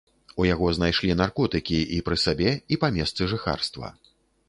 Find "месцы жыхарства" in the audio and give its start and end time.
2.99-3.97